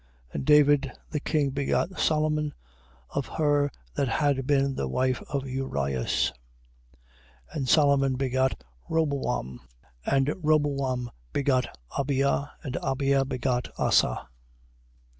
And 0.33 0.45
David 0.45 0.91
the 1.11 1.19
king 1.19 1.51
begot 1.51 1.99
Solomon, 1.99 2.55
of 3.11 3.27
her 3.37 3.71
that 3.93 4.07
had 4.07 4.47
been 4.47 4.73
the 4.73 4.87
wife 4.87 5.21
of 5.29 5.47
Urias. 5.47 6.33
1:7. 7.53 7.53
And 7.55 7.69
Solomon 7.69 8.15
begot 8.15 8.63
Roboam. 8.89 9.59
And 10.03 10.33
Roboam 10.43 11.11
begot 11.33 11.77
Abia. 11.99 12.49
And 12.63 12.77
Abia 12.77 13.23
begot 13.29 13.67
Asa. 13.77 14.27